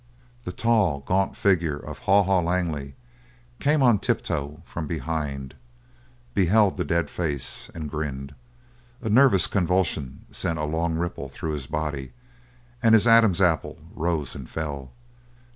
The 0.45 0.51
tall, 0.51 1.01
gaunt 1.01 1.35
figure 1.37 1.77
of 1.77 1.99
Haw 1.99 2.23
Haw 2.23 2.39
Langley 2.39 2.95
came 3.59 3.83
on 3.83 3.99
tiptoe 3.99 4.63
from 4.65 4.87
behind, 4.87 5.53
beheld 6.33 6.77
the 6.77 6.83
dead 6.83 7.07
face, 7.07 7.69
and 7.75 7.87
grinned; 7.87 8.33
a 9.03 9.09
nervous 9.09 9.45
convulsion 9.45 10.25
sent 10.31 10.57
a 10.57 10.63
long 10.63 10.95
ripple 10.95 11.29
through 11.29 11.51
his 11.51 11.67
body, 11.67 12.13
and 12.81 12.95
his 12.95 13.05
Adam's 13.05 13.41
apple 13.43 13.77
rose 13.93 14.33
and 14.33 14.49
fell. 14.49 14.89